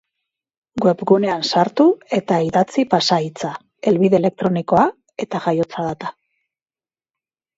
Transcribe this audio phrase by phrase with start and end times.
[0.85, 1.83] Webgunean sartu
[2.19, 3.51] eta idatzi pasahitza,
[3.91, 4.85] helbide elektronikoa
[5.27, 6.11] eta jaiotza data.